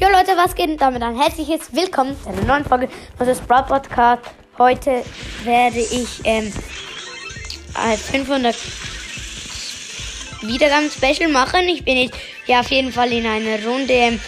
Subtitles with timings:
[0.00, 0.68] Jo Leute, was geht?
[0.68, 4.22] Und damit ein herzliches Willkommen zu einer neuen Folge unseres Sprout Podcast.
[4.56, 5.04] Heute
[5.42, 6.52] werde ich ähm,
[7.74, 8.54] ein 500
[10.42, 11.62] Wiedergaben-Special machen.
[11.62, 12.14] Ich bin jetzt
[12.46, 13.92] ja auf jeden Fall in einer Runde.
[13.92, 14.20] Ähm,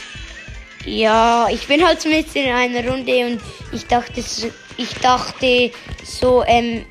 [0.86, 3.41] ja, ich bin halt mit in einer Runde und
[3.71, 4.25] ich dachte,
[4.77, 5.71] ich dachte
[6.02, 6.84] so, ähm,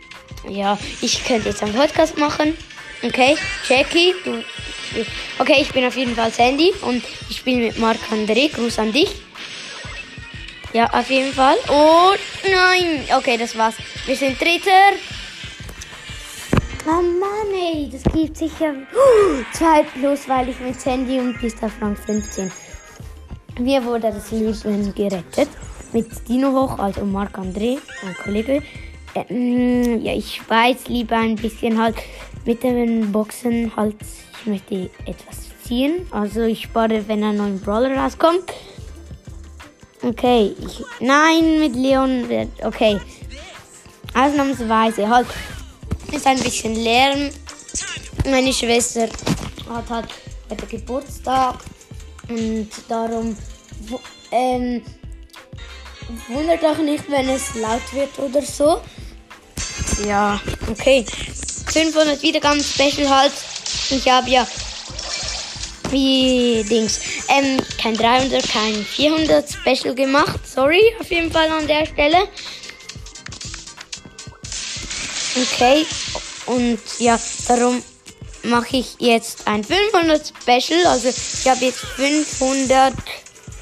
[0.47, 2.57] ja, ich könnte jetzt einen Podcast machen.
[3.03, 3.35] Okay,
[3.67, 4.41] Jackie, du.
[5.37, 8.51] Okay, ich bin auf jeden Fall Sandy und ich spiele mit Marc André.
[8.53, 9.09] Gruß an dich.
[10.73, 11.55] Ja, auf jeden Fall.
[11.69, 13.03] Oh nein.
[13.17, 13.75] Okay, das war's.
[14.05, 14.93] Wir sind Dritter.
[16.85, 18.73] Oh Mann, ey, das gibt sicher
[19.53, 21.69] 2 plus, weil ich mit Sandy und Mr.
[21.69, 22.51] Frank 15.
[23.59, 25.49] Mir wurde das Leben gerettet.
[25.91, 28.63] Mit Dino hoch, also Marc André, mein Kollege.
[29.15, 31.95] Ähm, ja, ich weiß lieber ein bisschen halt
[32.45, 33.95] mit den Boxen halt.
[34.41, 36.07] Ich möchte etwas ziehen.
[36.11, 38.53] Also ich spare, wenn ein neuer Brawler rauskommt.
[40.01, 42.99] Okay, ich, nein, mit Leon wird, okay.
[44.13, 45.27] Ausnahmsweise halt,
[46.11, 47.29] ist ein bisschen Lärm.
[48.25, 49.09] Meine Schwester
[49.69, 50.07] hat halt
[50.49, 51.55] heute Geburtstag
[52.29, 53.35] und darum
[54.31, 54.81] ähm,
[56.29, 58.79] wundert auch nicht, wenn es laut wird oder so.
[60.07, 61.05] Ja, okay.
[61.73, 63.33] 500 Wiedergaben Special halt.
[63.89, 64.47] Ich habe ja
[65.91, 70.39] wie Dings ähm, kein 300, kein 400 Special gemacht.
[70.47, 72.27] Sorry, auf jeden Fall an der Stelle.
[75.35, 75.85] Okay,
[76.47, 77.81] und ja, darum
[78.43, 80.85] mache ich jetzt ein 500 Special.
[80.87, 82.93] Also ich habe jetzt 500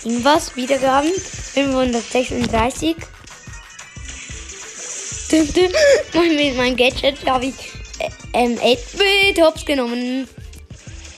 [0.04, 1.12] irgendwas Wiedergaben.
[1.54, 2.96] 536.
[6.14, 7.56] Mit meinem Gadget habe ich
[8.34, 10.28] ähm, 8-Bit Hops genommen.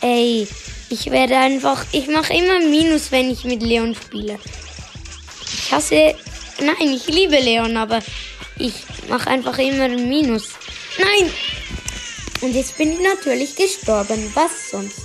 [0.02, 0.48] Ey,
[0.90, 4.40] ich werde einfach, ich mache immer Minus, wenn ich mit Leon spiele.
[5.54, 6.16] Ich hasse,
[6.60, 8.00] nein, ich liebe Leon, aber
[8.58, 8.74] ich
[9.08, 10.50] mache einfach immer Minus.
[10.98, 11.32] Nein!
[12.42, 14.32] Und jetzt bin ich natürlich gestorben.
[14.34, 15.02] Was sonst?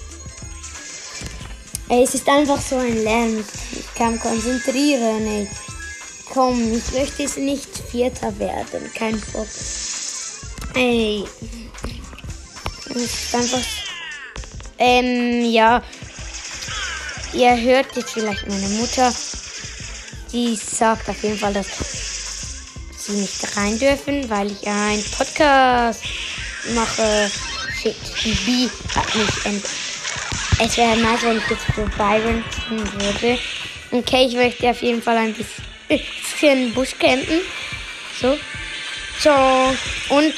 [1.88, 3.44] Ey, es ist einfach so ein Lärm.
[3.72, 5.48] Ich kann konzentrieren, ey.
[6.32, 8.91] Komm, ich möchte es nicht Vierter werden.
[8.94, 9.48] Kein Bock.
[10.75, 11.25] Ey.
[12.94, 13.60] Ist einfach.
[14.78, 15.82] Ähm, ja.
[17.32, 19.12] Ihr hört jetzt vielleicht meine Mutter.
[20.32, 21.66] Die sagt auf jeden Fall, dass
[22.99, 26.03] sie nicht rein dürfen, weil ich einen Podcast
[26.75, 27.31] mache.
[27.82, 29.65] Shit, die B hat mich ent
[30.61, 33.38] es wäre nice, wenn ich jetzt für Byron würde.
[33.91, 37.41] Okay, ich möchte auf jeden Fall ein bisschen Busch campen.
[38.21, 38.38] So.
[39.21, 39.31] So.
[40.15, 40.34] Und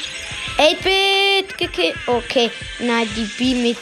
[0.57, 1.26] 8-Bit
[1.57, 1.95] gekillt.
[2.05, 2.51] Okay.
[2.79, 3.77] Nein, die B mit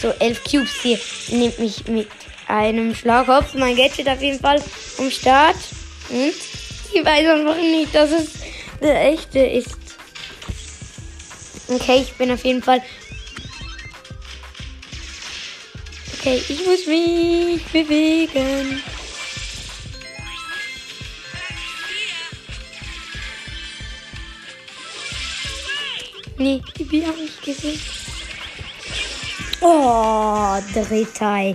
[0.00, 0.98] so 11 Cubes hier
[1.30, 2.08] nimmt mich mit
[2.46, 3.54] einem Schlagkopf.
[3.54, 4.62] Mein Gadget auf jeden Fall
[4.98, 5.56] am Start.
[6.10, 6.34] Und
[6.92, 8.28] ich weiß einfach nicht, dass es
[8.80, 9.76] der echte ist.
[11.68, 12.82] Okay, ich bin auf jeden Fall
[16.20, 18.82] Okay, ich muss mich bewegen.
[26.38, 27.80] Nee, die Bier habe ich gesehen.
[29.60, 31.54] Oh, Dritter.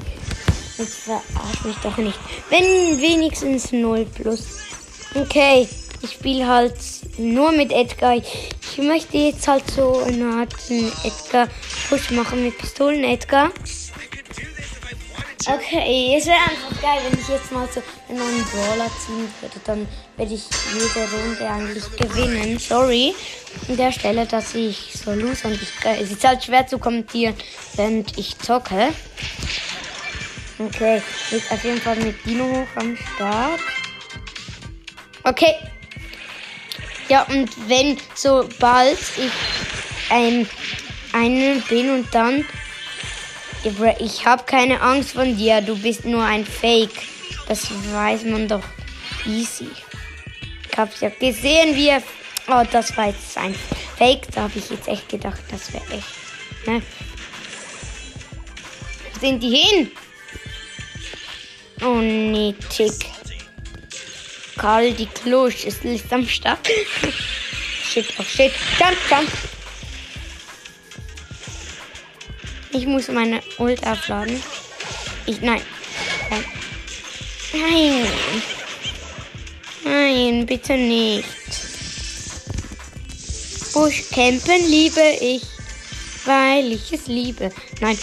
[0.78, 2.20] Jetzt verarsch mich doch nicht.
[2.50, 4.60] Wenn wenigstens 0 plus.
[5.16, 5.68] Okay,
[6.02, 6.76] ich spiele halt
[7.18, 8.16] nur mit Edgar.
[8.16, 13.52] Ich möchte jetzt halt so eine Art Edgar-Push machen mit Pistolen-Edgar.
[15.46, 19.60] Okay, es wäre einfach geil, wenn ich jetzt mal so einen neuen Brawler ziehen würde.
[19.64, 22.60] Dann werde ich jede Runde eigentlich gewinnen.
[22.60, 23.16] Sorry
[23.70, 27.36] an der Stelle, dass ich so lose und ich, es ist halt schwer zu kommentieren,
[27.76, 28.90] während ich zocke.
[30.60, 31.02] Okay,
[31.32, 33.60] jetzt auf jeden Fall mit Dino hoch am Start.
[35.24, 35.56] Okay.
[37.08, 39.32] Ja, und wenn sobald ich
[40.10, 40.48] ein,
[41.14, 42.46] einen bin und dann
[44.00, 47.02] ich habe keine Angst von dir, du bist nur ein Fake.
[47.48, 48.64] Das weiß man doch
[49.26, 49.68] easy.
[50.70, 52.04] Ich hab's ja gesehen, wie er.
[52.48, 53.56] Oh, das war jetzt ein
[53.98, 54.32] Fake.
[54.34, 56.68] Da habe ich jetzt echt gedacht, das wäre echt.
[56.68, 56.82] Ne?
[59.14, 59.92] Wo sind die hin?
[61.82, 62.94] Oh nee, Tick.
[64.58, 66.68] Karl die Klosch ist nicht am Start.
[67.84, 68.52] shit, oh shit.
[68.80, 69.30] Jump, jump.
[72.74, 74.42] Ich muss meine Ult aufladen.
[75.28, 75.62] Ich, nein.
[77.54, 78.08] Nein.
[79.84, 81.28] Nein, bitte nicht.
[83.74, 85.44] Buschcampen liebe ich,
[86.26, 87.52] weil ich es liebe.
[87.80, 87.98] Nein.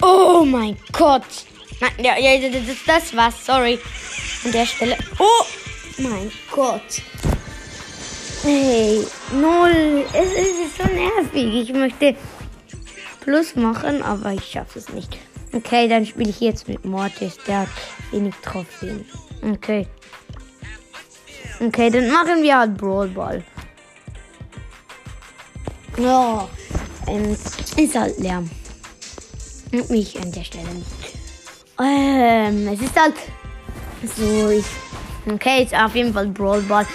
[0.00, 1.24] Oh mein Gott.
[1.80, 3.78] Nein, ja, ja, das, das war's, sorry.
[4.44, 4.96] An der Stelle.
[5.18, 5.44] Oh
[5.98, 7.02] mein Gott.
[8.42, 10.06] Hey, null.
[10.14, 11.68] Es, es ist so nervig.
[11.68, 12.16] Ich möchte
[13.26, 15.18] Plus machen, aber ich schaffe es nicht.
[15.52, 17.36] Okay, dann spiele ich jetzt mit Mortis.
[17.48, 17.68] Der hat
[18.12, 19.04] wenig Trophäen.
[19.42, 19.88] Okay.
[21.58, 23.42] Okay, dann machen wir halt Brawl Ball.
[25.98, 26.48] Ja,
[27.08, 27.36] ähm,
[27.76, 28.48] ist halt Lärm.
[29.72, 30.68] Und mich an der Stelle.
[31.80, 33.16] Ähm, es ist halt
[34.16, 34.64] so, ich,
[35.28, 36.86] okay, ist auf jeden Fall Brawl Ball.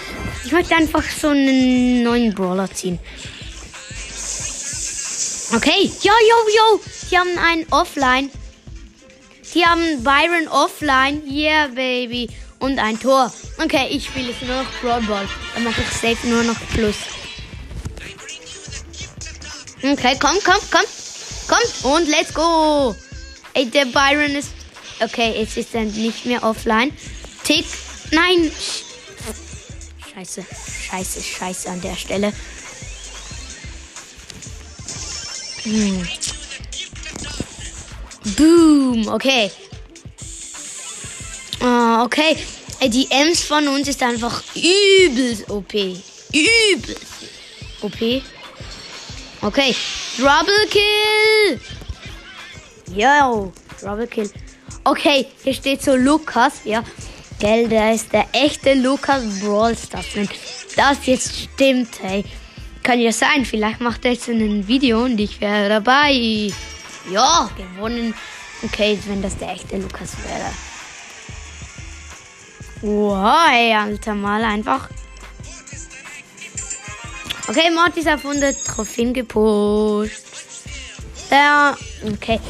[0.46, 2.98] Ich möchte einfach so einen neuen Brawler ziehen.
[5.54, 8.30] Okay, yo, yo, yo, die haben einen Offline.
[9.52, 11.22] Die haben Byron Offline.
[11.30, 12.30] Yeah, baby.
[12.58, 13.30] Und ein Tor.
[13.62, 15.28] Okay, ich spiele jetzt nur noch Brawl.
[15.54, 16.96] Dann mache ich safe nur noch Plus.
[19.82, 20.86] Okay, komm, komm, komm.
[21.48, 22.94] Komm und let's go.
[23.52, 24.52] Ey, der Byron ist.
[25.00, 26.96] Okay, jetzt ist er nicht mehr offline.
[27.44, 27.66] Tick.
[28.10, 28.50] Nein.
[30.14, 30.46] Scheiße.
[30.88, 32.32] Scheiße, scheiße an der Stelle.
[35.64, 36.08] Hm.
[38.36, 39.08] Boom.
[39.08, 39.50] Okay.
[41.60, 42.36] Oh, okay.
[42.82, 45.72] Die Ems von uns ist einfach übelst OP.
[45.74, 47.06] Übelst
[47.80, 48.22] OP.
[49.42, 49.74] Okay.
[50.16, 51.60] Trouble Kill.
[52.94, 53.52] Yo.
[53.80, 54.30] Trouble Kill.
[54.84, 56.54] Okay, hier steht so Lukas.
[56.64, 56.82] Ja.
[57.38, 60.06] Gell, der ist der echte Lukas Brawl Stars.
[60.76, 62.24] Das jetzt stimmt, hey.
[62.82, 66.50] Kann ja sein, vielleicht macht er jetzt ein Video und ich wäre dabei.
[67.10, 68.14] Ja, gewonnen.
[68.64, 70.52] Okay, wenn das der echte Lukas wäre.
[72.82, 74.88] Wow, alter Mal einfach.
[77.48, 80.22] Okay, Mortis auf 100 Trophäen gepusht.
[81.30, 82.40] Ja, okay.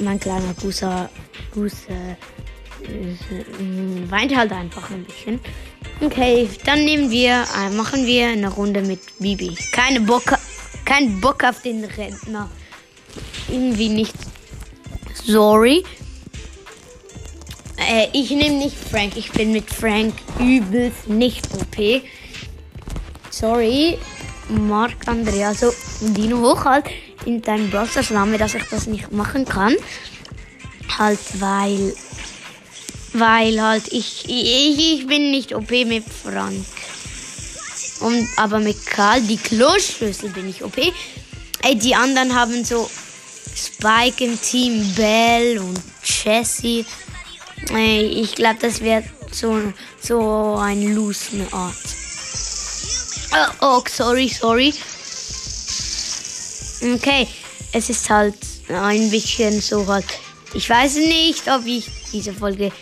[0.00, 1.08] Mein kleiner Guser,
[1.52, 2.16] Guser
[2.82, 5.40] äh, weint halt einfach ein bisschen.
[6.00, 9.56] Okay, dann nehmen wir, äh, machen wir eine Runde mit Bibi.
[9.72, 10.22] Keine Bock,
[10.84, 12.48] kein Bock auf den Rentner.
[13.48, 14.14] Irgendwie nicht.
[15.24, 15.82] Sorry.
[17.76, 19.16] Äh, ich nehme nicht Frank.
[19.16, 22.02] Ich bin mit Frank übelst nicht OP.
[23.30, 23.98] Sorry.
[24.48, 26.86] Marc Andrea, so Dino hoch halt
[27.26, 29.74] in deinem Browser Name, dass ich das nicht machen kann.
[30.96, 31.92] Halt, weil
[33.18, 36.66] weil halt ich, ich, ich bin nicht OP mit Frank.
[38.00, 40.76] Und, aber mit Karl, die Kloschlüssel bin ich OP.
[41.62, 42.88] Ey, die anderen haben so
[43.54, 46.86] Spike im Team, Bell und Jessie.
[47.70, 51.74] Ey, ich glaube, das wird so, so ein Lose Art.
[53.32, 54.72] Oh, oh, sorry, sorry.
[56.80, 57.26] Okay,
[57.72, 58.36] es ist halt
[58.68, 60.06] ein bisschen so halt.
[60.54, 62.72] Ich weiß nicht, ob ich diese Folge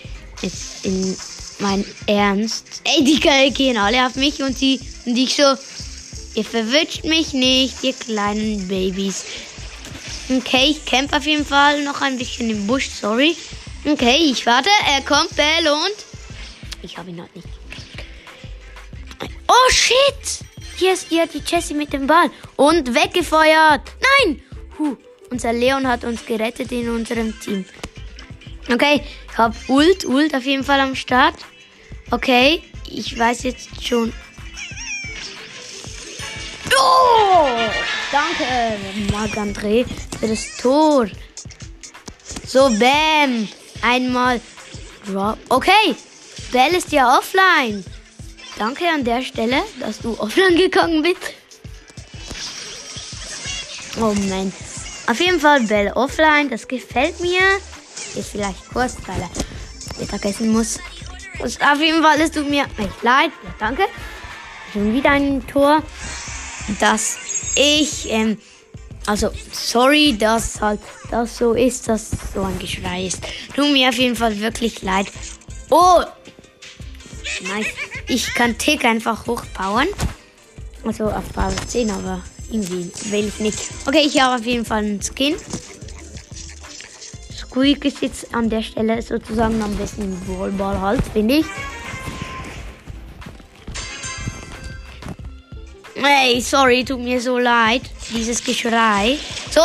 [0.43, 1.17] ist in
[1.59, 2.83] mein Ernst.
[2.85, 5.55] Ey, die gehen alle auf mich und sie und ich so,
[6.35, 9.25] ihr verwünscht mich nicht, ihr kleinen Babys.
[10.29, 13.37] Okay, ich kämpfe auf jeden Fall noch ein bisschen im Busch, sorry.
[13.85, 15.95] Okay, ich warte, er kommt, Bell und
[16.83, 17.49] ich habe ihn halt nicht.
[19.49, 20.47] Oh shit!
[20.77, 23.83] Hier ist ihr die Jessie mit dem Ball und weggefeuert.
[24.25, 24.43] Nein!
[24.79, 24.97] Huh,
[25.31, 27.65] unser Leon hat uns gerettet in unserem Team.
[28.73, 31.35] Okay, ich hab Ult, Ult auf jeden Fall am Start.
[32.11, 34.13] Okay, ich weiß jetzt schon.
[36.77, 37.49] Oh!
[38.11, 38.79] Danke,
[39.13, 39.85] Marc-André,
[40.19, 41.07] für das Tor.
[42.47, 43.49] So, Bam.
[43.83, 44.41] Einmal.
[45.49, 45.95] Okay,
[46.51, 47.85] Bell ist ja offline.
[48.59, 51.35] Danke an der Stelle, dass du offline gegangen bist.
[53.99, 54.53] Oh Mann.
[55.07, 57.41] Auf jeden Fall Bell offline, das gefällt mir.
[58.15, 59.31] Ist vielleicht kurz, weil er
[59.99, 60.79] Mittagessen muss.
[61.39, 63.31] Und auf jeden Fall, es tut mir echt leid.
[63.45, 63.83] Ja, danke.
[64.73, 65.83] Schon wieder ein Tor.
[66.81, 67.19] Dass
[67.55, 68.39] ich, ähm,
[69.07, 73.21] also, sorry, dass halt das so ist, dass so ein Geschrei ist.
[73.55, 75.07] Tut mir auf jeden Fall wirklich leid.
[75.71, 76.03] Oh!
[77.43, 77.67] Nice.
[78.09, 79.89] Ich kann Tick einfach hochpowern.
[80.85, 83.59] Also auf Power 10, aber irgendwie will ich nicht.
[83.87, 85.37] Okay, ich habe auf jeden Fall einen Skin.
[87.57, 91.47] Squeak ist jetzt an der Stelle sozusagen am besten Ballball halt, finde ich.
[95.95, 97.81] Hey, sorry, tut mir so leid.
[98.13, 99.17] Dieses Geschrei.
[99.51, 99.63] So,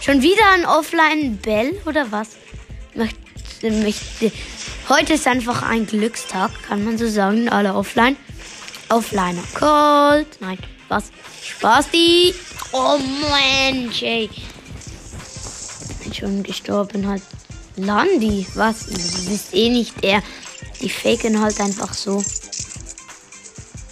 [0.00, 2.36] schon wieder ein Offline-Bell oder was?
[2.94, 4.30] Möchte, möchte.
[4.88, 7.48] Heute ist einfach ein Glückstag, kann man so sagen.
[7.48, 8.16] Alle offline.
[8.90, 10.28] Offliner Cold.
[10.38, 11.10] Nein, was?
[11.42, 12.32] Spaß die.
[12.70, 12.96] Oh
[13.28, 14.30] Mensch, ey
[16.18, 17.22] schon gestorben hat.
[17.76, 18.86] Landi, was?
[18.86, 20.22] Du bist eh nicht er.
[20.80, 22.22] Die faken halt einfach so.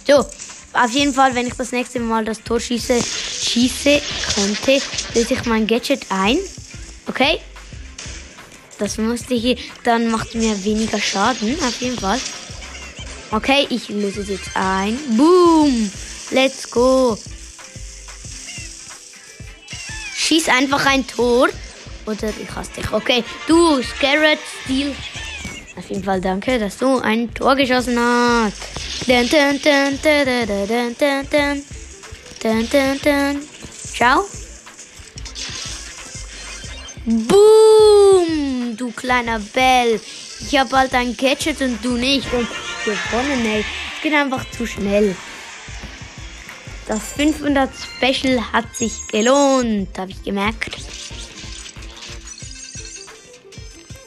[0.05, 0.25] So,
[0.73, 4.01] auf jeden Fall, wenn ich das nächste Mal das Tor schieße, schieße
[4.35, 4.81] könnte,
[5.15, 6.37] löse ich mein Gadget ein.
[7.07, 7.39] Okay?
[8.77, 12.19] Das musste ich, dann macht mir weniger Schaden, auf jeden Fall.
[13.31, 14.97] Okay, ich löse es jetzt ein.
[15.17, 15.91] Boom!
[16.31, 17.17] Let's go!
[20.15, 21.49] Schieß einfach ein Tor.
[22.07, 22.91] Oder ich hasse dich.
[22.91, 24.95] Okay, du, Scarrett Steel.
[25.75, 28.57] Auf jeden Fall danke, dass du ein Tor geschossen hast.
[29.05, 31.63] Dun, dun, dun, dun, dun, dun, dun, dun.
[32.41, 33.41] Dun, dun, dun.
[33.93, 34.25] Ciao.
[37.05, 39.99] Boom, du kleiner Bell.
[40.39, 42.31] Ich hab bald ein Gadget und du nicht.
[42.33, 42.47] Und
[42.85, 43.65] gewonnen, ey.
[43.95, 45.15] Es geht einfach zu schnell.
[46.87, 50.86] Das 500 Special hat sich gelohnt, habe ich gemerkt.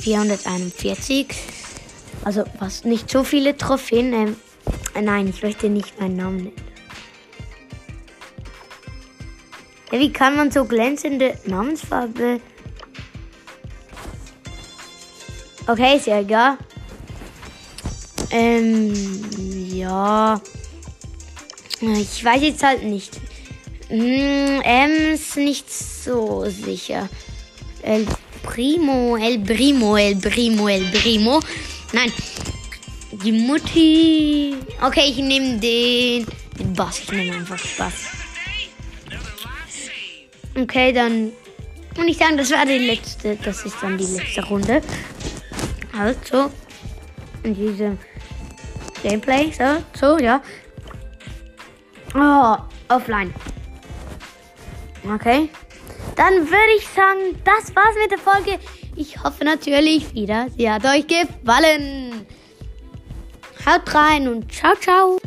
[0.00, 1.26] 441.
[2.25, 4.12] Also was nicht so viele Trophäen.
[4.12, 4.37] Ähm,
[4.95, 6.71] äh, nein, ich möchte nicht meinen Namen nennen.
[9.92, 12.40] Ja, wie kann man so glänzende Namensfarbe?
[15.66, 16.59] Okay, ist ja egal.
[18.30, 18.92] Ähm,
[19.73, 20.40] ja.
[21.80, 23.21] Ich weiß jetzt halt nicht.
[23.88, 27.09] Hm, M ist nicht so sicher.
[27.83, 28.07] El
[28.42, 31.40] Primo, El Primo, El Primo, El Primo.
[31.92, 32.12] Nein.
[33.23, 34.56] Die Mutti.
[34.80, 36.26] Okay, ich nehme den,
[36.59, 37.00] den Bass.
[37.00, 38.06] Ich nehme einfach Bass.
[40.54, 41.32] Okay, dann.
[41.97, 43.37] Und ich sage, das war die letzte.
[43.37, 44.80] Das ist dann die letzte Runde.
[45.99, 46.50] Also.
[47.42, 47.99] In diesem
[49.02, 49.52] Gameplay.
[49.52, 50.42] So, so, ja.
[52.14, 52.56] Oh,
[52.88, 53.32] offline.
[55.14, 55.49] Okay.
[56.20, 58.58] Dann würde ich sagen, das war's mit der Folge.
[58.94, 62.26] Ich hoffe natürlich wieder, sie hat euch gefallen.
[63.64, 65.18] Haut rein und ciao, ciao.